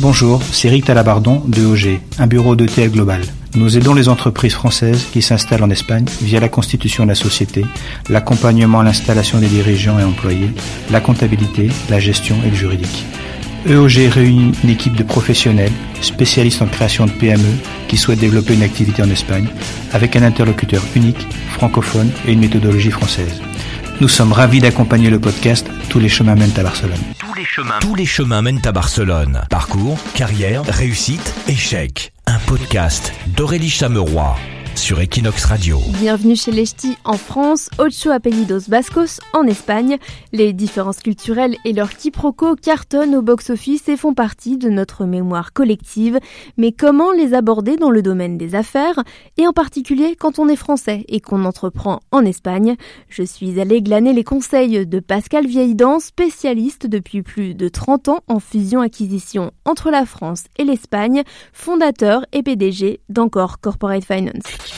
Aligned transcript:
Bonjour, 0.00 0.42
c'est 0.50 0.68
Eric 0.68 0.86
Talabardon 0.86 1.42
de 1.46 1.62
OG, 1.62 2.00
un 2.18 2.26
bureau 2.26 2.56
d'ETL 2.56 2.90
Global. 2.90 3.20
Nous 3.54 3.76
aidons 3.76 3.92
les 3.92 4.08
entreprises 4.08 4.54
françaises 4.54 5.04
qui 5.12 5.20
s'installent 5.20 5.62
en 5.62 5.68
Espagne 5.68 6.06
via 6.22 6.40
la 6.40 6.48
constitution 6.48 7.04
de 7.04 7.10
la 7.10 7.14
société, 7.14 7.66
l'accompagnement 8.08 8.80
à 8.80 8.82
l'installation 8.82 9.40
des 9.40 9.48
dirigeants 9.48 9.98
et 9.98 10.02
employés, 10.02 10.52
la 10.90 11.02
comptabilité, 11.02 11.68
la 11.90 11.98
gestion 11.98 12.36
et 12.46 12.48
le 12.48 12.56
juridique. 12.56 13.04
EOG 13.68 14.10
réunit 14.10 14.52
une 14.64 14.70
équipe 14.70 14.96
de 14.96 15.02
professionnels, 15.02 15.72
spécialistes 16.00 16.62
en 16.62 16.66
création 16.66 17.04
de 17.04 17.10
PME, 17.10 17.58
qui 17.86 17.98
souhaitent 17.98 18.20
développer 18.20 18.54
une 18.54 18.62
activité 18.62 19.02
en 19.02 19.10
Espagne, 19.10 19.48
avec 19.92 20.16
un 20.16 20.22
interlocuteur 20.22 20.82
unique, 20.96 21.26
francophone 21.50 22.10
et 22.26 22.32
une 22.32 22.40
méthodologie 22.40 22.90
française. 22.90 23.42
Nous 24.00 24.08
sommes 24.08 24.32
ravis 24.32 24.60
d'accompagner 24.60 25.10
le 25.10 25.20
podcast 25.20 25.66
Tous 25.90 25.98
les 25.98 26.08
chemins 26.08 26.36
mènent 26.36 26.56
à 26.56 26.62
Barcelone. 26.62 27.19
Tous 27.80 27.94
les 27.94 28.04
chemins, 28.04 28.42
mènent 28.42 28.60
à 28.64 28.72
Barcelone. 28.72 29.42
Parcours, 29.48 29.98
carrière, 30.14 30.62
réussite, 30.64 31.34
échec. 31.48 32.12
Un 32.26 32.38
podcast 32.40 33.14
d'Aurélie 33.28 33.70
Chameroy 33.70 34.36
sur 34.80 34.98
Equinox 34.98 35.44
Radio. 35.44 35.78
Bienvenue 36.00 36.34
chez 36.34 36.52
les 36.52 36.64
en 37.04 37.14
France, 37.14 37.68
Ocho 37.78 38.10
Apellidos 38.10 38.68
Bascos 38.68 39.20
en 39.34 39.46
Espagne. 39.46 39.98
Les 40.32 40.54
différences 40.54 41.00
culturelles 41.00 41.56
et 41.66 41.74
leurs 41.74 41.90
quiproquos 41.90 42.56
cartonnent 42.56 43.14
au 43.14 43.20
box-office 43.20 43.88
et 43.88 43.98
font 43.98 44.14
partie 44.14 44.56
de 44.56 44.70
notre 44.70 45.04
mémoire 45.04 45.52
collective. 45.52 46.18
Mais 46.56 46.72
comment 46.72 47.12
les 47.12 47.34
aborder 47.34 47.76
dans 47.76 47.90
le 47.90 48.00
domaine 48.00 48.38
des 48.38 48.54
affaires? 48.54 49.02
Et 49.36 49.46
en 49.46 49.52
particulier 49.52 50.16
quand 50.18 50.38
on 50.38 50.48
est 50.48 50.56
français 50.56 51.04
et 51.08 51.20
qu'on 51.20 51.44
entreprend 51.44 52.00
en 52.10 52.24
Espagne 52.24 52.76
Je 53.08 53.22
suis 53.22 53.60
allée 53.60 53.82
glaner 53.82 54.14
les 54.14 54.24
conseils 54.24 54.86
de 54.86 55.00
Pascal 55.00 55.46
Vieillidan, 55.46 56.00
spécialiste 56.00 56.86
depuis 56.86 57.22
plus 57.22 57.54
de 57.54 57.68
30 57.68 58.08
ans 58.08 58.20
en 58.28 58.40
fusion-acquisition 58.40 59.50
entre 59.66 59.90
la 59.90 60.06
France 60.06 60.44
et 60.58 60.64
l'Espagne, 60.64 61.22
fondateur 61.52 62.24
et 62.32 62.42
PDG 62.42 63.00
d'Encore 63.10 63.60
Corporate 63.60 64.04
Finance. 64.04 64.69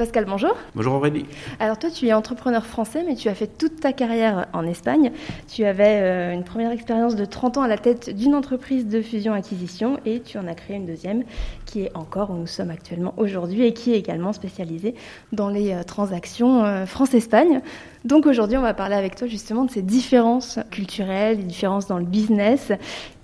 Pascal, 0.00 0.24
bonjour. 0.24 0.56
Bonjour 0.74 0.94
Aurélie. 0.94 1.26
Alors 1.58 1.78
toi, 1.78 1.90
tu 1.90 2.06
es 2.06 2.14
entrepreneur 2.14 2.64
français, 2.64 3.04
mais 3.06 3.16
tu 3.16 3.28
as 3.28 3.34
fait 3.34 3.46
toute 3.46 3.80
ta 3.80 3.92
carrière 3.92 4.46
en 4.54 4.64
Espagne. 4.64 5.12
Tu 5.46 5.66
avais 5.66 6.00
euh, 6.00 6.32
une 6.32 6.42
première 6.42 6.70
expérience 6.70 7.16
de 7.16 7.26
30 7.26 7.58
ans 7.58 7.62
à 7.64 7.68
la 7.68 7.76
tête 7.76 8.08
d'une 8.08 8.34
entreprise 8.34 8.88
de 8.88 9.02
fusion-acquisition 9.02 9.98
et 10.06 10.20
tu 10.20 10.38
en 10.38 10.46
as 10.46 10.54
créé 10.54 10.76
une 10.76 10.86
deuxième 10.86 11.24
qui 11.66 11.82
est 11.82 11.94
encore 11.94 12.30
où 12.30 12.36
nous 12.36 12.46
sommes 12.46 12.70
actuellement 12.70 13.12
aujourd'hui 13.18 13.66
et 13.66 13.74
qui 13.74 13.92
est 13.92 13.98
également 13.98 14.32
spécialisée 14.32 14.94
dans 15.32 15.50
les 15.50 15.74
euh, 15.74 15.82
transactions 15.82 16.64
euh, 16.64 16.86
France-Espagne. 16.86 17.60
Donc 18.04 18.26
aujourd'hui, 18.26 18.56
on 18.56 18.62
va 18.62 18.72
parler 18.72 18.94
avec 18.94 19.14
toi 19.14 19.28
justement 19.28 19.64
de 19.66 19.70
ces 19.70 19.82
différences 19.82 20.58
culturelles, 20.70 21.36
des 21.36 21.44
différences 21.44 21.86
dans 21.86 21.98
le 21.98 22.06
business. 22.06 22.72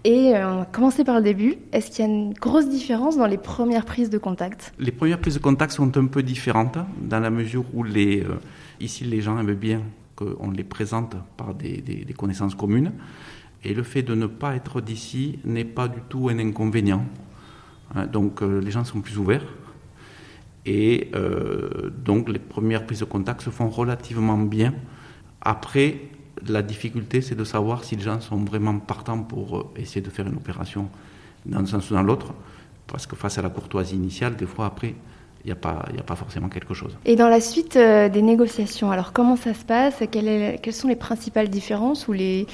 Et 0.05 0.37
euh, 0.37 0.53
on 0.53 0.59
va 0.59 0.65
commencer 0.67 1.03
par 1.03 1.17
le 1.17 1.23
début. 1.23 1.57
Est-ce 1.73 1.91
qu'il 1.91 2.05
y 2.05 2.09
a 2.09 2.11
une 2.11 2.35
grosse 2.35 2.69
différence 2.69 3.17
dans 3.17 3.27
les 3.27 3.39
premières 3.39 3.87
prises 3.87 4.11
de 4.11 4.19
contact? 4.19 4.75
Les 4.79 4.93
premières 4.93 5.19
prises 5.19 5.35
de 5.35 5.41
contact 5.41 5.73
sont 5.73 5.97
un 5.97 6.07
peu 6.07 6.23
différentes 6.23 6.79
dans 7.01 7.21
la 7.21 7.31
mesure 7.31 7.65
où 7.73 7.83
les, 7.83 8.21
euh, 8.21 8.39
ici 8.81 9.05
les 9.05 9.21
gens 9.23 9.39
aiment 9.39 9.55
bien 9.55 9.83
qu'on 10.15 10.51
les 10.51 10.65
présente 10.65 11.17
par 11.37 11.55
des, 11.55 12.07
connaissances 12.17 12.55
communes. 12.55 12.93
Et 13.65 13.73
le 13.73 13.83
fait 13.83 14.03
de 14.03 14.15
ne 14.15 14.27
pas 14.27 14.55
être 14.55 14.81
d'ici 14.81 15.39
n'est 15.45 15.65
pas 15.65 15.89
du 15.89 16.01
tout 16.09 16.29
un 16.29 16.39
inconvénient. 16.39 17.05
Hein, 17.95 18.07
donc 18.07 18.43
euh, 18.43 18.61
les 18.61 18.71
gens 18.71 18.85
sont 18.85 19.01
plus 19.01 19.19
ouverts. 19.19 19.45
Et 20.67 21.11
euh, 21.15 21.91
donc 22.05 22.29
les 22.29 22.41
premières 22.41 22.85
prises 22.85 23.01
de 23.01 23.05
contact 23.05 23.41
se 23.41 23.51
font 23.51 23.69
relativement 23.69 24.37
bien. 24.37 24.75
Après, 25.41 26.01
la 26.47 26.63
difficulté, 26.63 27.21
c'est 27.21 27.37
de 27.37 27.45
savoir 27.45 27.85
si 27.85 27.95
les 27.97 28.03
gens 28.03 28.21
sont 28.21 28.45
vraiment 28.45 28.79
partants 28.81 29.23
pour 29.23 29.57
euh, 29.57 29.73
essayer 29.77 30.01
de 30.01 30.11
faire 30.11 30.27
une 30.27 30.35
opération 30.35 30.89
dans 31.47 31.61
un 31.61 31.67
sens 31.67 31.91
ou 31.91 31.95
dans 31.95 32.03
l'autre. 32.03 32.35
Parce 32.89 33.07
que 33.07 33.17
face 33.17 33.39
à 33.39 33.43
la 33.43 33.49
courtoisie 33.49 33.95
initiale, 33.95 34.35
des 34.37 34.47
fois 34.47 34.67
après, 34.67 34.95
il 35.45 35.47
n'y 35.47 35.53
a, 35.53 35.57
pas, 35.57 35.85
a 35.97 36.03
pas 36.03 36.17
forcément 36.17 36.49
quelque 36.49 36.75
chose. 36.75 36.99
Et 37.05 37.15
dans 37.15 37.29
la 37.29 37.41
suite 37.41 37.77
euh, 37.77 38.09
des 38.09 38.23
négociations, 38.23 38.91
alors 38.91 39.13
comment 39.13 39.37
ça 39.37 39.55
se 39.55 39.65
passe? 39.65 40.03
Quelles 40.11 40.73
sont 40.73 40.89
les 40.89 40.97
principales 40.97 41.49
différences 41.49 42.09
ou 42.09 42.13
les, 42.13 42.47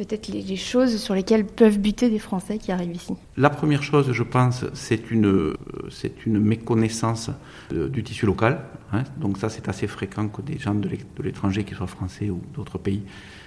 peut-être 0.00 0.28
les, 0.28 0.40
les, 0.40 0.56
choses 0.56 0.96
sur 0.96 1.14
lesquelles 1.14 1.44
peuvent 1.44 1.78
buter 1.78 2.08
des 2.08 2.18
Français 2.18 2.56
qui 2.56 2.72
arrivent 2.72 2.96
ici 2.96 3.12
La 3.36 3.50
première 3.50 3.82
chose, 3.82 4.10
je 4.12 4.22
pense, 4.22 4.64
c'est 4.72 5.10
une, 5.10 5.52
c'est 5.90 6.24
une 6.24 6.38
méconnaissance 6.38 7.30
de, 7.70 7.86
du 7.86 8.02
tissu 8.02 8.24
local. 8.24 8.64
Hein. 8.94 9.04
Donc 9.18 9.36
ça, 9.36 9.50
c'est 9.50 9.68
assez 9.68 9.86
fréquent 9.86 10.28
que 10.28 10.40
des 10.40 10.58
gens 10.58 10.74
de 10.74 10.88
l'étranger, 11.22 11.64
qu'ils 11.64 11.76
soient 11.76 11.86
français 11.86 12.30
ou 12.30 12.40
d'autres 12.54 12.78
pays, 12.78 13.02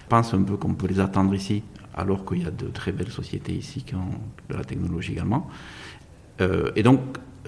pensent 0.09 0.36
un 0.36 0.44
peu 0.44 0.56
qu'on 0.56 0.75
peut 0.75 0.88
les 0.88 1.00
attendre 1.00 1.34
ici, 1.34 1.64
alors 1.96 2.24
qu'il 2.24 2.44
y 2.44 2.46
a 2.46 2.52
de 2.52 2.68
très 2.68 2.91
belles 2.91 3.12
sociétés 3.12 3.53
ici 3.53 3.81
qui 3.81 3.96
ont 3.96 4.14
de 4.50 4.56
la 4.56 4.64
technologie 4.64 5.14
également. 5.14 5.50
Euh, 6.40 6.70
et 6.75 6.84
donc, 6.84 7.00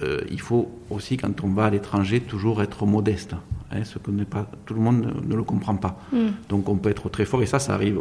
euh, 0.02 0.20
il 0.32 0.40
faut 0.40 0.68
aussi, 0.90 1.16
quand 1.16 1.44
on 1.44 1.50
va 1.50 1.66
à 1.66 1.70
l'étranger, 1.70 2.20
toujours 2.20 2.60
être 2.60 2.84
modeste. 2.86 3.36
Hein, 3.70 3.84
ce 3.84 4.00
que 4.00 4.10
n'est 4.10 4.24
pas, 4.24 4.50
tout 4.64 4.74
le 4.74 4.80
monde 4.80 5.00
ne, 5.00 5.28
ne 5.28 5.36
le 5.36 5.44
comprend 5.44 5.76
pas. 5.76 6.00
Mm. 6.12 6.18
Donc 6.48 6.68
on 6.68 6.76
peut 6.76 6.90
être 6.90 7.08
très 7.08 7.24
fort, 7.24 7.40
et 7.44 7.46
ça, 7.46 7.60
ça 7.60 7.74
arrive 7.74 8.00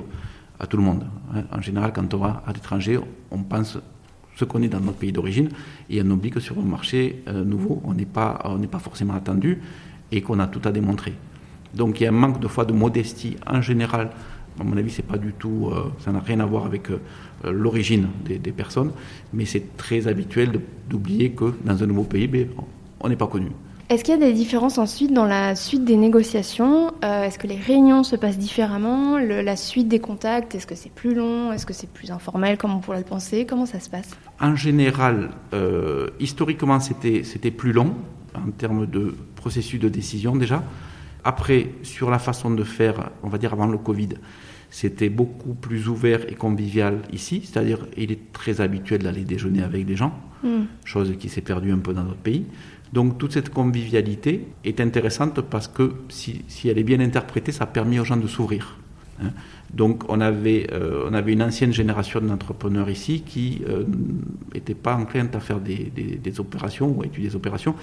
à 0.60 0.68
tout 0.68 0.78
le 0.78 0.84
monde. 0.84 1.06
En 1.52 1.62
général, 1.62 1.92
quand 1.94 2.14
on 2.14 2.18
va 2.18 2.44
à 2.46 2.54
l'étranger, 2.54 3.00
on 3.32 3.44
pense 3.44 3.78
ce 4.36 4.46
qu'on 4.46 4.62
est 4.62 4.68
dans 4.68 4.80
notre 4.80 4.98
pays 4.98 5.12
d'origine 5.12 5.50
et 5.90 6.02
on 6.02 6.10
oublie 6.12 6.30
que 6.30 6.40
sur 6.40 6.58
un 6.60 6.64
marché 6.64 7.24
euh, 7.28 7.44
nouveau, 7.44 7.82
on 7.86 7.94
n'est 7.94 8.06
pas, 8.06 8.42
on 8.46 8.60
pas 8.60 8.80
forcément 8.80 9.14
attendu 9.14 9.62
et 10.12 10.22
qu'on 10.22 10.40
a 10.40 10.48
tout 10.48 10.62
à 10.66 10.72
démontrer. 10.72 11.14
Donc 11.74 12.00
il 12.00 12.04
y 12.04 12.06
a 12.06 12.10
un 12.10 12.14
manque 12.14 12.40
de 12.40 12.48
fois 12.48 12.66
de 12.66 12.74
modestie 12.74 13.38
en 13.48 13.62
général. 13.62 14.10
À 14.60 14.64
mon 14.64 14.78
avis, 14.78 14.90
c'est 14.90 15.06
pas 15.06 15.18
du 15.18 15.34
tout, 15.34 15.70
euh, 15.72 15.92
ça 16.00 16.12
n'a 16.12 16.20
rien 16.20 16.40
à 16.40 16.46
voir 16.46 16.66
avec 16.66 16.90
euh, 16.90 17.00
l'origine 17.44 18.08
des, 18.24 18.38
des, 18.40 18.54
personnes, 18.54 18.92
mais 19.34 19.44
c'est 19.46 19.76
très 19.76 20.08
habituel 20.08 20.62
d'oublier 20.90 21.32
que 21.32 21.54
dans 21.66 21.84
un 21.84 21.86
nouveau 21.88 22.04
pays, 22.04 22.28
ben, 22.28 22.48
on 23.02 23.10
n'est 23.10 23.18
pas 23.18 23.28
connu. 23.28 23.52
Est-ce 23.88 24.04
qu'il 24.04 24.16
y 24.16 24.18
a 24.18 24.20
des 24.20 24.34
différences 24.34 24.80
ensuite 24.80 25.14
dans 25.14 25.26
la 25.26 25.54
suite 25.54 25.86
des 25.86 25.96
négociations 25.96 26.92
euh, 27.04 27.24
Est-ce 27.24 27.38
que 27.38 27.46
les 27.46 27.58
réunions 27.58 28.04
se 28.04 28.16
passent 28.16 28.40
différemment 28.40 29.20
le, 29.20 29.42
La 29.42 29.56
suite 29.56 29.88
des 29.88 30.00
contacts, 30.00 30.56
est-ce 30.56 30.66
que 30.66 30.74
c'est 30.74 30.92
plus 30.92 31.14
long 31.14 31.52
Est-ce 31.52 31.68
que 31.68 31.74
c'est 31.74 31.90
plus 31.90 32.10
informel 32.10 32.58
comme 32.58 32.74
on 32.74 32.80
pourrait 32.80 32.98
le 32.98 33.04
penser 33.04 33.46
Comment 33.46 33.68
ça 33.68 33.80
se 33.80 33.90
passe 33.90 34.10
En 34.42 34.56
général, 34.56 35.30
euh, 35.54 36.08
historiquement, 36.20 36.80
c'était 36.80 37.52
plus 37.52 37.74
long 37.74 37.94
en 38.34 38.50
termes 38.50 38.88
de 38.88 39.16
processus 39.36 39.80
de 39.80 39.90
décision 39.90 40.36
déjà. 40.36 40.64
Après, 41.24 41.70
sur 41.84 42.10
la 42.10 42.18
façon 42.18 42.50
de 42.50 42.64
faire, 42.64 43.12
on 43.22 43.30
va 43.30 43.38
dire 43.38 43.54
avant 43.54 43.68
le 43.68 43.78
Covid, 43.78 44.10
c'était 44.72 45.10
beaucoup 45.10 45.54
plus 45.54 45.88
ouvert 45.88 46.28
et 46.28 46.36
convivial 46.36 47.02
ici, 47.14 47.42
c'est-à-dire 47.44 47.86
il 47.98 48.12
est 48.12 48.34
très 48.34 48.62
habituel 48.62 49.04
d'aller 49.04 49.24
déjeuner 49.24 49.62
avec 49.62 49.86
des 49.86 49.96
gens, 49.96 50.14
mm. 50.44 50.64
chose 50.84 51.14
qui 51.20 51.30
s'est 51.30 51.42
perdue 51.42 51.72
un 51.72 51.78
peu 51.78 51.94
dans 51.94 52.04
notre 52.04 52.18
pays. 52.18 52.46
Donc 52.96 53.18
toute 53.18 53.34
cette 53.34 53.50
convivialité 53.50 54.48
est 54.64 54.80
intéressante 54.80 55.42
parce 55.42 55.68
que 55.68 55.96
si, 56.08 56.46
elle 56.64 56.78
est 56.78 56.84
bien 56.84 57.02
interprétée, 57.02 57.52
ça 57.52 57.66
a 57.66 57.68
permis 57.68 58.00
aux 58.00 58.06
gens 58.06 58.16
de 58.16 58.26
s'ouvrir. 58.26 58.78
Hein. 59.22 59.32
Donc 59.74 60.04
on 60.10 60.22
avait, 60.22 60.68
euh, 60.72 61.08
on 61.10 61.14
avait 61.14 61.34
une 61.34 61.44
ancienne 61.44 61.74
génération 61.74 62.22
d'entrepreneurs 62.22 62.90
ici 62.90 63.22
qui 63.26 63.62
n'était 64.54 64.74
euh, 64.74 64.82
pas 64.82 64.96
enclin 64.96 65.28
à 65.34 65.40
faire 65.40 65.60
des, 65.60 65.92
des, 65.96 66.16
des, 66.16 66.40
opérations 66.40 66.90
ou 66.90 67.02
à 67.02 67.06
étudier 67.06 67.30
des 67.30 67.36
opérations 67.36 67.76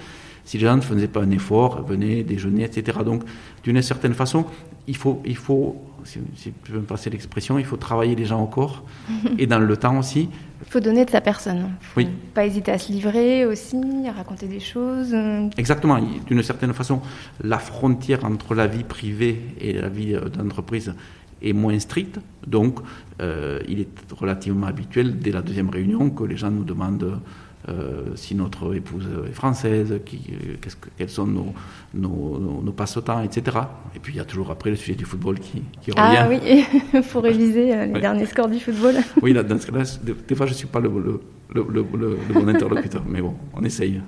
si 0.44 0.58
les 0.58 0.64
gens 0.64 0.76
ne 0.76 0.80
faisaient 0.80 1.08
pas 1.08 1.20
un 1.20 1.30
effort, 1.30 1.84
venaient 1.84 2.22
déjeuner, 2.22 2.64
etc. 2.64 2.98
Donc 3.04 3.22
d'une 3.62 3.80
certaine 3.82 4.14
façon, 4.14 4.44
il 4.88 4.96
faut, 4.96 5.22
il 5.24 5.36
faut 5.36 5.76
si, 6.04 6.18
si 6.36 6.52
tu 6.64 6.72
veux 6.72 6.80
me 6.80 6.84
passer 6.84 7.10
l'expression, 7.10 7.58
il 7.58 7.64
faut 7.64 7.76
travailler 7.76 8.16
les 8.16 8.24
gens 8.24 8.42
au 8.42 8.46
corps 8.46 8.82
et 9.38 9.46
dans 9.46 9.60
le 9.60 9.76
temps 9.76 9.98
aussi. 9.98 10.28
Il 10.64 10.70
faut 10.70 10.80
donner 10.80 11.04
de 11.04 11.10
sa 11.10 11.20
personne. 11.20 11.70
Faut 11.80 12.00
oui. 12.00 12.08
Pas 12.34 12.46
hésiter 12.46 12.72
à 12.72 12.78
se 12.78 12.90
livrer 12.92 13.46
aussi, 13.46 13.80
à 14.08 14.12
raconter 14.12 14.46
des 14.46 14.60
choses. 14.60 15.14
Exactement. 15.56 15.98
D'une 16.26 16.42
certaine 16.42 16.72
façon, 16.72 17.00
la 17.42 17.58
frontière 17.58 18.24
entre 18.24 18.54
la 18.54 18.66
vie 18.66 18.84
privée 18.84 19.40
et 19.60 19.72
la 19.72 19.88
vie 19.88 20.16
d'entreprise 20.36 20.94
est 21.42 21.52
moins 21.52 21.78
stricte. 21.78 22.18
Donc, 22.46 22.78
euh, 23.20 23.60
il 23.68 23.80
est 23.80 24.12
relativement 24.12 24.66
habituel, 24.66 25.18
dès 25.18 25.30
la 25.30 25.42
deuxième 25.42 25.70
réunion, 25.70 26.10
que 26.10 26.24
les 26.24 26.36
gens 26.36 26.50
nous 26.50 26.64
demandent 26.64 27.20
euh, 27.68 28.16
si 28.16 28.34
notre 28.34 28.74
épouse 28.74 29.08
est 29.28 29.32
française, 29.32 30.00
qui, 30.04 30.18
que, 30.60 30.68
quels 30.96 31.08
sont 31.08 31.28
nos, 31.28 31.54
nos, 31.94 32.38
nos, 32.40 32.60
nos 32.60 32.72
passe-temps, 32.72 33.22
etc. 33.22 33.56
Et 33.94 34.00
puis 34.00 34.14
il 34.14 34.16
y 34.16 34.20
a 34.20 34.24
toujours 34.24 34.50
après 34.50 34.70
le 34.70 34.76
sujet 34.76 34.94
du 34.94 35.04
football 35.04 35.38
qui, 35.38 35.62
qui 35.80 35.92
revient. 35.92 36.16
Ah 36.18 36.28
oui, 36.28 37.02
faut 37.02 37.20
réviser 37.20 37.72
euh, 37.72 37.86
les 37.86 37.92
ouais. 37.92 38.00
derniers 38.00 38.26
scores 38.26 38.48
du 38.48 38.58
football. 38.58 38.96
oui, 39.22 39.32
là, 39.32 39.44
dans 39.44 39.60
ce 39.60 39.70
cas-là, 39.70 39.84
des 40.02 40.34
fois 40.34 40.46
je 40.46 40.52
ne 40.52 40.56
suis 40.56 40.66
pas 40.66 40.80
le, 40.80 40.88
le, 40.88 41.20
le, 41.54 41.86
le, 41.96 42.18
bon 42.34 42.48
interlocuteur, 42.48 43.04
mais 43.06 43.20
bon, 43.20 43.36
on 43.54 43.62
essaye. 43.62 44.00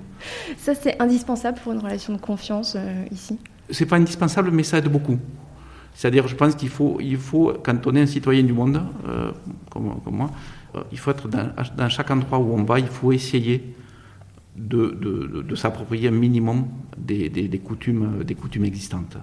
Ça, 0.57 0.75
c'est 0.75 1.01
indispensable 1.01 1.57
pour 1.63 1.71
une 1.71 1.79
relation 1.79 2.13
de 2.13 2.19
confiance 2.19 2.75
euh, 2.75 3.05
ici? 3.09 3.37
C'est 3.69 3.85
pas 3.85 3.95
indispensable, 3.95 4.51
mais 4.51 4.63
ça 4.63 4.79
aide 4.79 4.89
beaucoup. 4.89 5.17
C'est-à-dire, 5.95 6.27
je 6.27 6.35
pense 6.35 6.55
qu'il 6.55 6.69
faut, 6.69 6.97
il 6.99 7.17
faut, 7.17 7.53
quand 7.63 7.87
on 7.87 7.95
est 7.95 8.01
un 8.01 8.05
citoyen 8.05 8.43
du 8.43 8.51
monde, 8.51 8.83
euh, 9.07 9.31
comme, 9.69 9.95
moi, 10.11 10.29
il 10.91 10.99
faut 10.99 11.09
être 11.11 11.29
dans, 11.29 11.89
chaque 11.89 12.11
endroit 12.11 12.37
où 12.37 12.53
on 12.53 12.63
va, 12.63 12.79
il 12.79 12.87
faut 12.87 13.13
essayer 13.13 13.73
de, 14.57 15.55
s'approprier 15.55 16.09
un 16.09 16.11
minimum 16.11 16.67
des, 16.97 17.61
coutumes, 17.63 18.23
des 18.25 18.35
coutumes 18.35 18.65
existantes. 18.65 19.17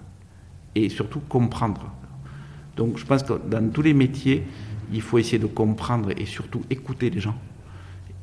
Et 0.74 0.88
surtout 0.88 1.20
comprendre. 1.20 1.92
Donc 2.74 2.96
je 2.96 3.04
pense 3.04 3.22
que 3.22 3.34
dans 3.34 3.70
tous 3.70 3.82
les 3.82 3.92
métiers, 3.92 4.42
il 4.90 5.02
faut 5.02 5.18
essayer 5.18 5.38
de 5.38 5.46
comprendre 5.46 6.10
et 6.16 6.24
surtout 6.24 6.62
écouter 6.70 7.10
les 7.10 7.20
gens. 7.20 7.36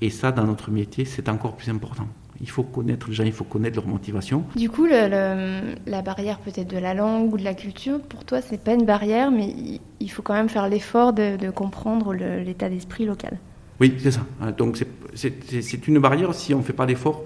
Et 0.01 0.09
ça, 0.09 0.31
dans 0.31 0.45
notre 0.45 0.71
métier, 0.71 1.05
c'est 1.05 1.29
encore 1.29 1.55
plus 1.55 1.69
important. 1.69 2.07
Il 2.41 2.49
faut 2.49 2.63
connaître 2.63 3.07
les 3.09 3.13
gens, 3.13 3.23
il 3.23 3.33
faut 3.33 3.43
connaître 3.43 3.75
leur 3.75 3.87
motivation. 3.87 4.43
Du 4.55 4.69
coup, 4.69 4.85
la 4.85 6.01
barrière 6.01 6.39
peut-être 6.39 6.69
de 6.69 6.77
la 6.77 6.93
langue 6.93 7.33
ou 7.33 7.37
de 7.37 7.43
la 7.43 7.53
culture, 7.53 7.99
pour 8.01 8.23
toi, 8.23 8.41
c'est 8.41 8.61
pas 8.61 8.73
une 8.73 8.85
barrière, 8.85 9.29
mais 9.31 9.53
il 9.99 10.11
faut 10.11 10.21
quand 10.21 10.33
même 10.33 10.49
faire 10.49 10.69
l'effort 10.69 11.13
de, 11.13 11.49
comprendre 11.49 12.13
l'état 12.13 12.69
d'esprit 12.69 13.05
local. 13.05 13.39
Oui, 13.81 13.95
c'est 13.99 14.11
ça. 14.11 14.21
Donc 14.57 14.83
c'est 15.15 15.87
une 15.87 15.99
barrière 15.99 16.33
si 16.33 16.53
on 16.53 16.59
ne 16.59 16.63
fait 16.63 16.73
pas 16.73 16.85
l'effort 16.85 17.23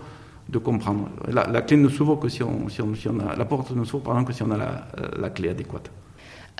de 0.50 0.58
comprendre. 0.58 1.10
La, 1.28 1.62
clé 1.62 1.78
ne 1.78 1.90
s'ouvre 1.90 2.18
que 2.18 2.30
si 2.30 2.44
on, 2.44 2.68
si 2.70 2.82
on, 2.82 3.20
a 3.20 3.36
la 3.36 3.46
porte 3.46 3.72
ne 3.72 3.84
s'ouvre 3.84 4.24
que 4.26 4.34
si 4.34 4.44
on 4.44 4.52
a 4.52 4.58
la 5.18 5.30
clé 5.30 5.50
adéquate. 5.50 5.90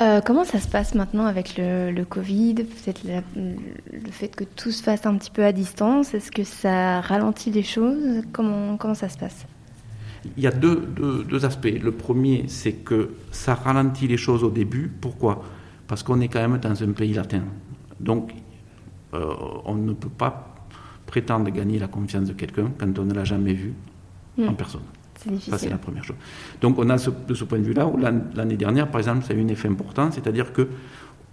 Euh, 0.02 0.22
comment 0.22 0.44
ça 0.44 0.60
se 0.60 0.68
passe 0.68 0.96
maintenant 0.96 1.26
avec 1.26 1.56
le, 1.58 2.04
Covid 2.04 2.56
Peut-être 2.56 3.04
le 3.06 4.12
fait 4.12 4.30
que 4.30 4.44
tout 4.44 4.72
se 4.72 4.82
fasse 4.82 5.06
un 5.06 5.16
petit 5.18 5.30
peu 5.30 5.46
à 5.46 5.52
distance. 5.52 6.14
Est-ce 6.14 6.32
que 6.32 6.44
ça 6.44 7.02
ralentit 7.02 7.52
les 7.52 7.64
choses? 7.64 8.24
Comment, 8.32 8.78
comment 8.78 8.96
ça 8.96 9.10
se 9.10 9.18
passe? 9.18 9.46
Il 10.38 10.44
y 10.44 10.48
a 10.48 10.52
deux, 10.52 10.88
deux, 11.28 11.46
aspects. 11.46 11.80
Le 11.82 11.92
premier, 11.92 12.46
c'est 12.48 12.74
que 12.74 13.12
ça 13.32 13.54
ralentit 13.54 14.08
les 14.08 14.18
choses 14.18 14.44
au 14.44 14.50
début. 14.50 14.92
Pourquoi? 15.02 15.44
Parce 15.88 16.02
qu'on 16.02 16.22
est 16.22 16.28
quand 16.28 16.48
même 16.48 16.60
dans 16.60 16.82
un 16.82 16.92
pays 16.92 17.14
latin. 17.14 17.44
Donc, 18.00 18.32
euh, 19.14 19.34
on 19.66 19.76
ne 19.76 19.94
peut 19.94 20.10
pas 20.10 20.56
prétendre 21.06 21.52
gagner 21.52 21.78
la 21.78 21.88
confiance 21.88 22.28
de 22.28 22.34
quelqu'un 22.34 22.72
quand 22.80 22.98
on 22.98 23.04
ne 23.04 23.14
l'a 23.14 23.26
jamais 23.26 23.54
vu 23.54 23.74
en 24.40 24.52
hmm. 24.52 24.56
personne. 24.56 24.82
Ça, 25.40 25.58
c'est 25.58 25.70
la 25.70 25.78
première 25.78 26.04
chose. 26.04 26.18
Donc, 26.62 26.78
on 26.80 26.90
a 26.90 26.98
de 26.98 27.34
ce 27.34 27.44
point 27.46 27.60
de 27.60 27.64
vue-là, 27.64 27.90
l'année 28.36 28.58
dernière, 28.58 28.92
par 28.92 29.00
exemple, 29.00 29.24
ça 29.24 29.34
a 29.34 29.38
eu 29.38 29.42
un 29.42 29.48
effet 29.48 29.70
important, 29.70 30.12
c'est-à-dire 30.12 30.52
que 30.54 30.68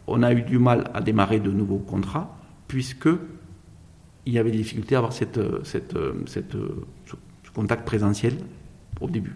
on 0.06 0.22
a 0.22 0.32
eu 0.32 0.42
du 0.42 0.58
mal 0.58 0.90
à 0.94 1.00
démarrer 1.00 1.40
de 1.40 1.50
nouveaux 1.50 1.78
contrats, 1.78 2.36
puisque 2.68 3.08
il 4.26 4.32
y 4.32 4.38
avait 4.38 4.50
des 4.50 4.58
difficultés 4.58 4.94
à 4.94 4.98
avoir 4.98 5.12
ce 5.12 5.24
contact 7.52 7.84
présentiel 7.84 8.34
au 9.00 9.08
début. 9.08 9.34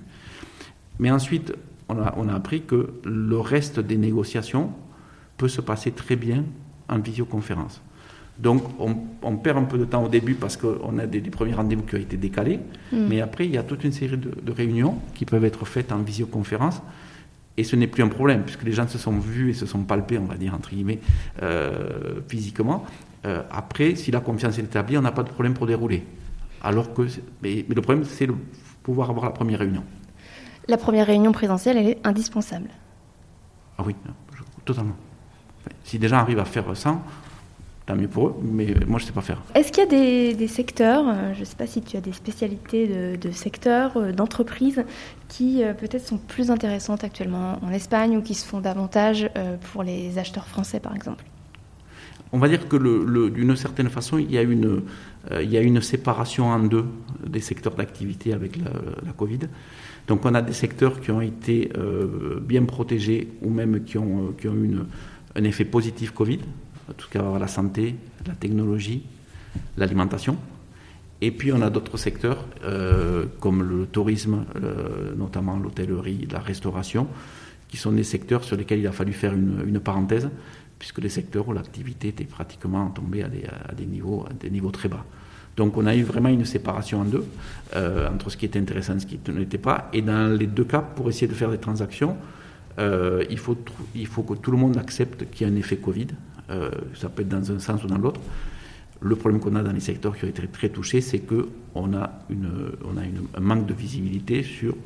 Mais 0.99 1.11
ensuite, 1.11 1.53
on 1.89 2.29
a 2.29 2.35
appris 2.35 2.63
que 2.63 2.95
le 3.05 3.39
reste 3.39 3.81
des 3.81 3.97
négociations 3.97 4.73
peut 5.37 5.49
se 5.49 5.61
passer 5.61 5.91
très 5.91 6.17
bien 6.17 6.45
en 6.89 6.99
visioconférence. 6.99 7.83
Donc 8.39 8.65
on, 8.81 9.37
perd 9.37 9.59
un 9.59 9.63
peu 9.63 9.79
de 9.79 9.85
temps 9.85 10.05
au 10.05 10.09
début 10.09 10.35
parce 10.35 10.57
qu'on 10.57 10.99
a 10.99 11.07
des, 11.07 11.21
premiers 11.21 11.55
rendez-vous 11.55 11.83
qui 11.83 11.95
ont 11.95 11.99
été 11.99 12.17
décalés, 12.17 12.59
mm. 12.93 13.07
mais 13.09 13.21
après 13.21 13.47
il 13.47 13.53
y 13.53 13.59
a 13.59 13.63
toute 13.63 13.85
une 13.85 13.93
série 13.93 14.17
de, 14.17 14.53
réunions 14.53 14.99
qui 15.15 15.25
peuvent 15.25 15.45
être 15.45 15.65
faites 15.67 15.93
en 15.93 15.99
visioconférence. 15.99 16.83
Et 17.57 17.63
ce 17.63 17.77
n'est 17.77 17.87
plus 17.87 18.03
un 18.03 18.09
problème, 18.09 18.43
puisque 18.43 18.65
les 18.65 18.73
gens 18.73 18.89
se 18.89 18.99
sont 18.99 19.17
vus 19.17 19.51
et 19.51 19.53
se 19.55 19.65
sont 19.65 19.85
palpés, 19.85 20.19
on 20.19 20.25
va 20.25 20.35
dire, 20.35 20.53
entre 20.55 20.71
guillemets, 20.71 20.99
euh, 21.41 22.21
physiquement. 22.27 22.85
Euh, 23.27 23.43
après, 23.49 23.95
si 23.95 24.11
la 24.11 24.19
confiance 24.19 24.59
est 24.59 24.63
établie, 24.63 24.99
on 24.99 25.03
n'a 25.03 25.13
pas 25.13 25.23
de 25.23 25.29
problème 25.29 25.55
pour 25.55 25.69
dérouler. 25.69 26.03
Alors 26.65 26.93
que, 26.93 27.03
mais, 27.43 27.65
le 27.69 27.81
problème, 27.81 28.05
c'est 28.05 28.27
de 28.27 28.35
pouvoir 28.83 29.11
avoir 29.11 29.27
la 29.27 29.31
première 29.31 29.61
réunion. 29.61 29.85
La 30.67 30.77
première 30.79 31.07
réunion 31.07 31.31
présentielle, 31.31 31.77
elle 31.77 31.89
est 31.91 31.99
indispensable. 32.05 32.71
Ah 33.79 33.85
oui, 33.87 33.95
totalement. 34.65 34.97
si 35.85 36.01
des 36.01 36.09
gens 36.09 36.17
arrivent 36.17 36.41
à 36.41 36.45
faire 36.45 36.77
ça, 36.77 36.99
tant 37.87 37.97
mieux 37.97 38.09
pour 38.09 38.29
eux, 38.29 38.35
mais 38.43 38.67
moi 38.87 38.99
je 38.99 39.05
ne 39.05 39.09
sais 39.09 39.13
pas 39.13 39.21
faire. 39.21 39.43
Est-ce 39.55 39.71
qu'il 39.71 39.83
y 39.83 39.87
a 39.87 40.35
des, 40.35 40.49
secteurs, 40.49 41.07
euh, 41.07 41.35
je 41.35 41.41
ne 41.41 41.45
sais 41.45 41.57
pas 41.57 41.67
si 41.67 41.83
tu 41.83 41.97
as 41.97 42.01
des 42.01 42.13
spécialités 42.13 43.17
de, 43.17 43.31
secteurs, 43.31 43.97
euh, 43.97 44.13
d'entreprises, 44.13 44.85
qui 45.29 45.63
euh, 45.63 45.75
peut-être 45.75 46.07
sont 46.07 46.19
plus 46.19 46.51
intéressantes 46.51 47.05
actuellement 47.05 47.59
en 47.63 47.71
Espagne 47.71 48.17
ou 48.17 48.23
qui 48.23 48.35
se 48.35 48.47
font 48.47 48.61
davantage 48.61 49.29
pour 49.73 49.83
les 49.83 50.19
acheteurs 50.19 50.47
français 50.47 50.81
par 50.81 50.95
exemple? 50.95 51.25
On 52.33 52.39
va 52.39 52.49
dire 52.49 52.69
que 52.69 52.77
d'une 53.29 53.55
certaine 53.55 53.89
façon, 53.89 54.19
il 54.19 54.31
y, 54.33 54.39
a 54.39 54.43
une, 54.43 54.83
il 55.41 55.49
y 55.49 55.57
a 55.57 55.61
une 55.61 55.81
séparation 55.81 56.47
en 56.47 56.59
deux 56.59 56.85
des 57.25 57.41
secteurs 57.41 57.77
d'activité 57.77 58.33
avec 58.33 58.57
la, 58.57 59.13
Covid. 59.17 59.41
Donc 60.09 60.25
on 60.25 60.35
a 60.35 60.43
des 60.43 60.53
secteurs 60.53 61.01
qui 61.01 61.13
ont 61.13 61.21
été 61.21 61.71
bien 62.43 62.65
protégés 62.65 63.29
ou 63.41 63.51
même 63.51 63.85
qui 63.85 63.99
ont, 63.99 64.35
qui 64.37 64.49
ont 64.49 64.57
eu 64.57 64.75
un 65.37 65.45
effet 65.45 65.65
positif 65.65 66.11
Covid, 66.11 66.41
tout 66.97 67.07
ce 67.07 67.11
qui 67.11 67.19
va 67.19 67.39
la 67.39 67.49
santé, 67.49 67.97
la 68.27 68.35
technologie, 68.35 69.03
l'alimentation. 69.77 70.37
Et 71.21 71.31
puis 71.31 71.53
on 71.53 71.63
a 71.63 71.71
d'autres 71.71 71.97
secteurs 71.97 72.45
euh, 72.65 73.27
comme 73.41 73.63
le 73.63 73.87
tourisme, 73.87 74.45
notamment 75.17 75.57
l'hôtellerie, 75.57 76.29
la 76.31 76.41
restauration, 76.41 77.09
qui 77.75 77.81
sont 77.81 77.91
des 77.91 78.05
secteurs 78.05 78.45
sur 78.45 78.57
lesquels 78.57 78.79
il 78.79 78.87
a 78.87 78.93
fallu 78.93 79.13
faire 79.13 79.33
une, 79.33 79.81
parenthèse, 79.81 80.29
puisque 80.79 80.99
les 80.99 81.09
secteurs 81.09 81.49
où 81.49 81.53
l'activité 81.53 82.07
était 82.07 82.23
pratiquement 82.23 82.89
tombée 82.91 83.25
à 83.25 83.29
des, 83.29 83.87
niveaux, 83.87 84.71
très 84.71 84.89
bas. 84.89 85.05
Donc 85.57 85.77
on 85.77 85.85
a 85.87 85.97
eu 85.97 86.05
vraiment 86.05 86.29
une 86.29 86.45
séparation 86.45 87.01
en 87.01 87.05
deux, 87.05 87.25
euh, 87.75 88.09
entre 88.09 88.31
ce 88.31 88.37
qui 88.37 88.47
était 88.47 88.61
intéressant 88.61 88.95
et 88.97 89.01
ce 89.01 89.07
qui 89.07 89.19
ne 89.27 89.39
l'était 89.39 89.59
pas. 89.59 89.89
Et 89.93 90.03
dans 90.03 90.37
les 90.39 90.47
deux 90.47 90.63
cas, 90.63 90.83
pour 90.83 91.09
essayer 91.09 91.27
de 91.27 91.33
faire 91.33 91.51
des 91.51 91.59
transactions, 91.59 92.17
euh, 92.79 93.25
il 93.29 93.39
faut 93.39 94.23
que 94.23 94.35
tout 94.35 94.53
le 94.53 94.57
monde 94.57 94.77
accepte 94.77 95.29
qu'il 95.31 95.45
y 95.45 95.51
a 95.51 95.53
un 95.53 95.57
effet 95.57 95.77
Covid, 95.77 96.09
euh, 96.51 96.71
ça 96.95 97.09
peut 97.09 97.23
être 97.23 97.29
dans 97.29 97.53
un 97.53 97.59
sens 97.59 97.83
ou 97.85 97.87
dans 97.87 97.99
l'autre. 97.99 98.21
Le 99.01 99.17
problème 99.17 99.41
qu'on 99.41 99.55
a 99.57 99.63
dans 99.63 99.73
les 99.73 99.81
secteurs 99.81 100.17
qui 100.17 100.25
ont 100.25 100.29
été 100.29 100.47
très 100.47 100.69
touchés, 100.69 101.01
c'est 101.01 101.21
qu'on 101.21 101.95
a, 101.95 102.11
une, 102.31 102.51
on 102.85 102.97
a 102.97 103.03
un 103.37 103.41
manque 103.41 103.67
de 103.67 103.75
visibilité 103.75 104.43
sur 104.43 104.77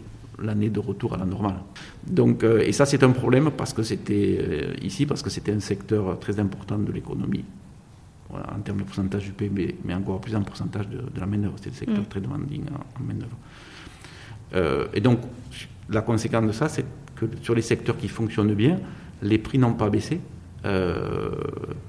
l'année 0.41 0.71
de 0.71 0.81
retour 0.81 1.15
à 1.15 1.17
la 1.17 1.25
normale. 1.25 1.59
Donc, 2.07 2.43
euh, 2.43 2.61
et 2.61 2.73
ça, 2.73 2.87
c'est 2.87 3.03
un 3.03 3.11
problème 3.11 3.51
parce 3.57 3.73
que 3.73 3.83
c'était 3.83 4.39
euh, 4.41 4.75
ici, 4.83 5.05
parce 5.07 5.23
que 5.23 5.31
c'était 5.31 5.53
un 5.53 5.61
secteur 5.61 6.19
très 6.19 6.39
important 6.41 6.79
de 6.79 6.93
l'économie, 6.93 7.45
en 8.31 8.61
termes 8.61 8.79
de 8.79 8.85
pourcentage 8.85 9.25
du 9.25 9.33
PIB, 9.33 9.77
mais 9.85 9.95
encore 9.95 10.21
plus 10.21 10.35
en 10.37 10.43
pourcentage 10.43 10.89
de, 10.89 11.01
la 11.19 11.27
main-d'œuvre. 11.27 11.57
C'est 11.61 11.71
un 11.71 11.75
secteur 11.75 12.03
mm. 12.03 12.07
très 12.07 12.21
demanding 12.21 12.65
en, 12.71 13.03
main-d'œuvre. 13.03 14.89
et 14.95 15.01
donc, 15.01 15.21
la 15.91 16.03
conséquence 16.03 16.47
de 16.47 16.53
ça, 16.53 16.69
c'est 16.69 16.85
que 17.17 17.27
sur 17.43 17.55
les 17.55 17.63
secteurs 17.63 17.97
qui 17.97 18.09
fonctionnent 18.09 18.55
bien, 18.55 18.79
les 19.23 19.39
prix 19.39 19.59
n'ont 19.59 19.75
pas 19.75 19.91
baissé, 19.91 20.21
euh, 20.65 21.31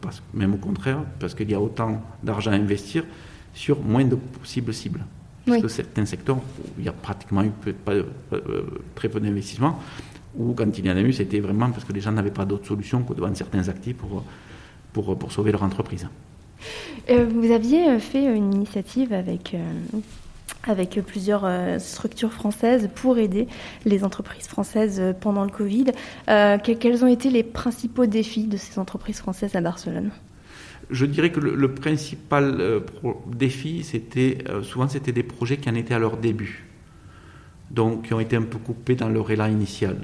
parce, 0.01 0.21
même 0.33 0.53
au 0.53 0.57
contraire, 0.57 0.99
parce 1.19 1.33
qu'il 1.33 1.49
y 1.49 1.53
a 1.53 1.59
autant 1.59 2.01
d'argent 2.23 2.51
à 2.51 2.55
investir 2.55 3.03
sur 3.53 3.81
moins 3.81 4.05
de 4.05 4.15
possibles 4.15 4.73
cibles. 4.73 5.05
Parce 5.45 5.61
que 5.63 5.67
certains 5.67 6.05
secteurs 6.05 6.37
où 6.37 6.41
il 6.77 6.85
y 6.85 6.89
a 6.89 6.91
pratiquement 6.91 7.43
eu 7.43 7.49
pas, 7.73 7.93
euh, 7.93 8.03
très 8.93 9.09
peu 9.09 9.19
d'investissement, 9.19 9.79
ou 10.37 10.53
quand 10.53 10.77
il 10.77 10.85
y 10.85 10.91
en 10.91 10.95
a 10.95 11.01
eu, 11.01 11.11
c'était 11.11 11.39
vraiment 11.39 11.71
parce 11.71 11.83
que 11.83 11.93
les 11.93 12.01
gens 12.01 12.11
n'avaient 12.11 12.29
pas 12.29 12.45
d'autre 12.45 12.67
solution 12.67 13.01
que 13.01 13.13
de 13.13 13.21
vendre 13.21 13.35
certains 13.35 13.67
actifs 13.67 13.97
pour, 13.97 14.23
pour, 14.93 15.17
pour 15.17 15.31
sauver 15.31 15.51
leur 15.51 15.63
entreprise. 15.63 16.07
Euh, 17.09 17.25
vous 17.25 17.51
aviez 17.51 17.97
fait 17.99 18.25
une 18.25 18.53
initiative 18.53 19.11
avec 19.11 19.55
avec 20.67 20.99
plusieurs 21.05 21.45
euh, 21.45 21.79
structures 21.79 22.33
françaises 22.33 22.89
pour 22.95 23.17
aider 23.17 23.47
les 23.85 24.03
entreprises 24.03 24.47
françaises 24.47 24.99
euh, 24.99 25.13
pendant 25.13 25.43
le 25.43 25.51
Covid. 25.51 25.85
Euh, 26.29 26.57
quels 26.57 27.03
ont 27.03 27.07
été 27.07 27.29
les 27.29 27.43
principaux 27.43 28.05
défis 28.05 28.47
de 28.47 28.57
ces 28.57 28.79
entreprises 28.79 29.19
françaises 29.19 29.55
à 29.55 29.61
Barcelone? 29.61 30.11
Je 30.89 31.05
dirais 31.05 31.31
que 31.31 31.39
le, 31.39 31.71
principal 31.71 32.81
défi, 33.27 33.83
c'était 33.83 34.39
souvent 34.63 34.87
c'était 34.87 35.11
des 35.11 35.21
projets 35.21 35.57
qui 35.57 35.69
en 35.69 35.75
étaient 35.75 35.93
à 35.93 35.99
leur 35.99 36.17
début, 36.17 36.65
donc 37.69 38.07
qui 38.07 38.13
ont 38.15 38.19
été 38.19 38.35
un 38.35 38.41
peu 38.41 38.57
coupés 38.57 38.95
dans 38.95 39.07
leur 39.07 39.29
élan 39.29 39.45
initial. 39.45 39.97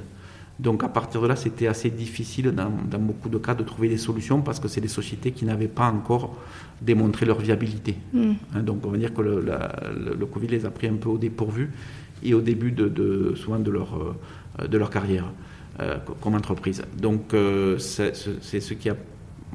Donc 0.60 0.84
à 0.84 0.88
partir 0.88 1.22
de 1.22 1.28
là, 1.28 1.36
c'était 1.36 1.68
assez 1.68 1.90
difficile 1.90 2.52
dans, 2.52 3.00
beaucoup 3.00 3.30
de 3.30 3.38
cas 3.38 3.56
de 3.56 3.64
trouver 3.64 3.90
des 3.90 3.98
solutions 3.98 4.42
parce 4.42 4.60
que 4.60 4.68
c'est 4.68 4.82
des 4.82 4.88
sociétés 4.88 5.32
qui 5.32 5.46
n'avaient 5.46 5.68
pas 5.68 5.92
encore 5.92 6.36
démontré 6.82 7.26
leur 7.26 7.40
viabilité. 7.40 7.98
Hmm. 8.14 8.34
Hein, 8.54 8.64
donc 8.64 8.86
on 8.86 8.90
va 8.90 8.98
dire 8.98 9.14
que 9.14 9.22
le, 9.22 9.42
le, 9.42 10.26
Covid 10.26 10.48
les 10.48 10.66
a 10.66 10.72
pris 10.72 10.88
un 10.88 10.96
peu 10.96 11.10
au 11.10 11.18
dépourvu 11.18 11.72
et 12.24 12.34
au 12.34 12.42
début 12.42 12.72
de, 12.72 13.34
souvent 13.36 13.60
de 13.60 13.70
leur, 13.72 14.16
euh, 14.62 14.68
de 14.68 14.78
leur 14.78 14.90
carrière 14.90 15.26
euh, 15.82 15.98
comme 16.22 16.36
entreprise. 16.36 16.84
Donc 16.98 17.34
euh, 17.34 17.78
c'est 17.78 18.14
ce 18.14 18.74
qui 18.74 18.90
a 18.90 18.96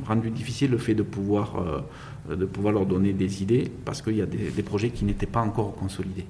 rendu 0.04 0.30
difficile 0.30 0.70
le 0.70 0.78
fait 0.78 0.94
de 0.94 1.02
pouvoir, 1.02 1.84
de 2.30 2.44
pouvoir 2.46 2.72
leur 2.72 2.86
donner 2.86 3.12
des 3.12 3.42
idées 3.42 3.70
parce 3.84 4.00
qu'il 4.00 4.16
y 4.16 4.22
a 4.22 4.26
des 4.26 4.62
projets 4.62 4.90
qui 4.90 5.04
n'étaient 5.04 5.26
pas 5.26 5.40
encore 5.40 5.74
consolidés. 5.74 6.24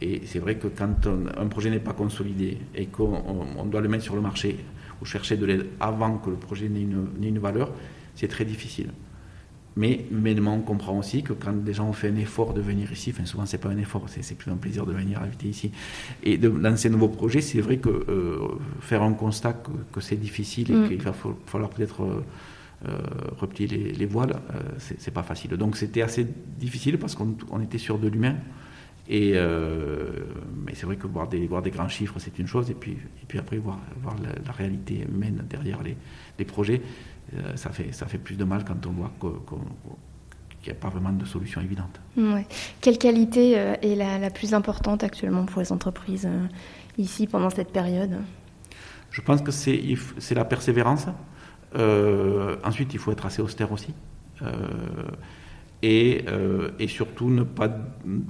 Et 0.00 0.22
c'est 0.26 0.38
vrai 0.38 0.56
que 0.56 0.68
quand 0.68 1.06
un 1.36 1.46
projet 1.46 1.70
n'est 1.70 1.80
pas 1.80 1.92
consolidé 1.92 2.58
et 2.74 2.86
qu'on 2.86 3.64
doit 3.66 3.80
le 3.80 3.88
mettre 3.88 4.04
sur 4.04 4.14
le 4.14 4.20
marché 4.20 4.56
ou 5.00 5.04
chercher 5.04 5.36
de 5.36 5.46
l'aide 5.46 5.66
avant 5.80 6.18
que 6.18 6.30
le 6.30 6.36
projet 6.36 6.68
n'ait 6.68 6.82
une, 6.82 7.08
une, 7.22 7.38
valeur, 7.38 7.72
c'est 8.14 8.28
très 8.28 8.44
difficile. 8.44 8.90
Mais 9.76 10.06
humainement, 10.10 10.54
on 10.54 10.60
comprend 10.60 10.96
aussi 10.98 11.22
que 11.22 11.32
quand 11.32 11.52
des 11.64 11.74
gens 11.74 11.88
ont 11.88 11.92
fait 11.92 12.08
un 12.08 12.16
effort 12.16 12.54
de 12.54 12.60
venir 12.60 12.92
ici, 12.92 13.12
enfin 13.12 13.24
souvent 13.24 13.44
c'est 13.44 13.58
pas 13.58 13.70
un 13.70 13.78
effort, 13.78 14.04
c'est 14.08 14.36
plus 14.36 14.50
un 14.52 14.56
plaisir 14.56 14.86
de 14.86 14.92
venir 14.92 15.20
habiter 15.20 15.48
ici, 15.48 15.72
et 16.22 16.38
de 16.38 16.48
lancer 16.48 16.88
un 16.88 16.92
nouveau 16.92 17.08
projet, 17.08 17.40
c'est 17.40 17.60
vrai 17.60 17.78
que 17.78 17.88
euh, 17.88 18.38
faire 18.80 19.02
un 19.02 19.14
constat 19.14 19.60
que, 19.92 20.00
c'est 20.00 20.16
difficile 20.16 20.70
et 20.70 20.74
mm. 20.74 20.88
qu'il 20.88 21.02
va 21.02 21.12
falloir 21.46 21.70
peut-être 21.70 22.04
euh, 22.04 22.24
euh, 22.86 22.98
replier 23.36 23.66
les, 23.66 23.92
les 23.92 24.06
voiles, 24.06 24.36
c'est 24.78 25.12
pas 25.12 25.24
facile. 25.24 25.50
Donc 25.56 25.76
c'était 25.76 26.02
assez 26.02 26.24
difficile 26.58 26.98
parce 26.98 27.16
qu'on 27.16 27.60
était 27.60 27.78
sur 27.78 27.98
de 27.98 28.06
l'humain 28.06 28.36
Et 29.08 29.32
mais 30.64 30.74
c'est 30.74 30.86
vrai 30.86 30.96
que 30.96 31.06
voir 31.06 31.28
des, 31.28 31.46
voir 31.46 31.62
des 31.62 31.70
grands 31.70 31.88
chiffres, 31.88 32.18
c'est 32.18 32.38
une 32.38 32.46
chose, 32.46 32.70
et 32.70 32.74
puis, 32.74 32.92
et 32.92 33.26
puis 33.28 33.38
après 33.38 33.58
voir, 33.58 33.78
voir 34.02 34.16
la, 34.22 34.52
réalité 34.52 35.06
humaine 35.06 35.44
derrière 35.48 35.82
les, 35.82 35.96
les 36.38 36.44
projets, 36.44 36.80
ça, 37.54 37.70
fait, 37.70 37.92
ça 37.92 38.06
fait 38.06 38.18
plus 38.18 38.36
de 38.36 38.44
mal 38.44 38.64
quand 38.64 38.86
on 38.86 38.92
voit 38.92 39.12
qu'il 39.20 40.72
n'y 40.72 40.78
a 40.78 40.80
pas 40.80 40.88
vraiment 40.88 41.12
de 41.12 41.26
solution 41.26 41.60
évidente. 41.60 42.00
Ouais. 42.16 42.46
Quelle 42.80 42.96
qualité 42.96 43.52
est 43.52 43.94
la, 43.94 44.18
la, 44.18 44.30
plus 44.30 44.54
importante 44.54 45.04
actuellement 45.04 45.44
pour 45.44 45.60
les 45.60 45.70
entreprises 45.70 46.28
ici 46.96 47.26
pendant 47.26 47.50
cette 47.50 47.72
période? 47.72 48.16
Je 49.14 49.20
pense 49.20 49.42
que 49.42 49.52
c'est 49.52 50.34
la 50.34 50.44
persévérance. 50.44 51.06
Euh, 51.76 52.56
ensuite, 52.64 52.94
il 52.94 52.98
faut 52.98 53.12
être 53.12 53.26
assez 53.26 53.40
austère 53.40 53.70
aussi. 53.70 53.94
Euh, 55.84 55.86
et, 55.86 56.24
euh, 56.28 56.70
et, 56.78 56.88
surtout, 56.88 57.30
ne 57.30 57.42
pas, 57.42 57.70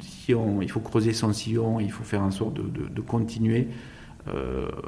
si 0.00 0.34
on, 0.34 0.60
il 0.62 0.70
faut 0.70 0.80
creuser 0.80 1.12
son 1.12 1.32
sillon, 1.32 1.80
il 1.80 1.90
faut 1.90 2.04
faire 2.04 2.22
en 2.22 2.30
sorte 2.30 2.54
de, 2.54 2.62
de, 2.62 2.88
de 2.88 3.00
continuer 3.00 3.68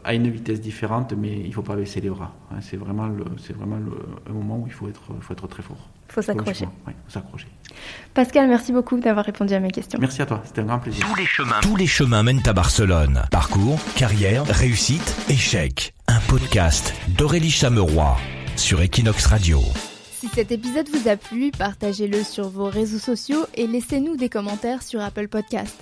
à 0.03 0.15
une 0.15 0.31
vitesse 0.31 0.63
différente, 0.63 1.13
mais 1.13 1.41
il 1.41 1.49
ne 1.49 1.53
faut 1.53 1.61
pas 1.61 1.77
baisser 1.77 2.01
les 2.01 2.09
bras. 2.09 2.35
Hein. 2.51 2.57
c'est 2.63 2.79
vraiment, 2.79 3.07
le, 3.07 3.23
vraiment 3.55 3.77
le, 3.77 3.93
un 4.31 4.33
moment 4.33 4.61
où 4.61 4.67
il 4.67 4.73
faut 4.73 4.89
être, 4.89 5.03
faut 5.21 5.35
être 5.35 5.47
très 5.47 5.63
fort. 5.63 5.91
Il 6.09 6.13
faut 6.15 6.23
s'accrocher. 6.23 6.67
Oui, 6.87 6.95
s'accrocher. 7.07 7.47
Pascal, 8.15 8.49
merci 8.49 8.73
beaucoup 8.73 8.99
d'avoir 8.99 9.27
répondu 9.27 9.53
à 9.53 9.61
mes 9.61 9.71
questions. 9.71 9.99
Merci 10.01 10.23
à 10.23 10.27
toi, 10.27 10.41
c'était 10.43 10.63
un 10.63 10.65
grand 10.65 10.79
plaisir. 10.79 11.07
Tous 11.07 11.15
les 11.17 11.27
chemins, 11.27 11.61
tous 11.61 11.77
les 11.77 11.87
chemins 11.87 12.23
mènent 12.23 12.47
à 12.47 12.55
Barcelone. 12.55 13.25
Parcours, 13.31 13.79
carrière, 13.95 14.47
réussite, 14.47 15.17
échec. 15.29 15.93
Un 16.09 16.21
podcast 16.29 16.95
d'Aurélie 17.09 17.51
Chameroy 17.51 18.17
sur 18.57 18.81
Equinox 18.81 19.27
Radio. 19.27 19.61
Cet 20.37 20.53
épisode 20.53 20.91
vous 20.91 21.09
a 21.09 21.17
plu, 21.17 21.51
partagez-le 21.51 22.23
sur 22.23 22.51
vos 22.51 22.67
réseaux 22.67 22.99
sociaux 22.99 23.47
et 23.55 23.67
laissez-nous 23.67 24.17
des 24.17 24.29
commentaires 24.29 24.83
sur 24.83 25.01
Apple 25.01 25.29
Podcast. 25.29 25.75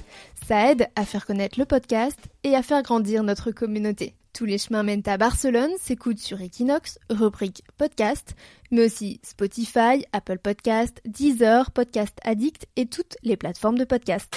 Ça 0.46 0.70
aide 0.70 0.86
à 0.94 1.04
faire 1.04 1.26
connaître 1.26 1.58
le 1.58 1.64
podcast 1.64 2.20
et 2.44 2.54
à 2.54 2.62
faire 2.62 2.84
grandir 2.84 3.24
notre 3.24 3.50
communauté. 3.50 4.14
Tous 4.32 4.44
les 4.44 4.58
chemins 4.58 4.84
mènent 4.84 5.02
à 5.06 5.16
Barcelone 5.16 5.72
s'écoutent 5.80 6.20
sur 6.20 6.40
Equinox, 6.40 7.00
rubrique 7.10 7.64
podcast, 7.78 8.36
mais 8.70 8.86
aussi 8.86 9.18
Spotify, 9.24 10.06
Apple 10.12 10.38
Podcast, 10.38 11.00
Deezer, 11.04 11.72
Podcast 11.72 12.16
Addict 12.22 12.68
et 12.76 12.86
toutes 12.86 13.16
les 13.24 13.36
plateformes 13.36 13.76
de 13.76 13.84
podcast. 13.84 14.32